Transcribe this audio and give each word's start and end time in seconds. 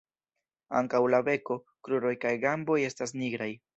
Ankaŭ 0.79 1.01
la 1.15 1.19
beko, 1.27 1.57
kruroj 1.89 2.15
kaj 2.25 2.33
gamboj 2.47 2.79
estas 2.91 3.15
nigraj. 3.21 3.51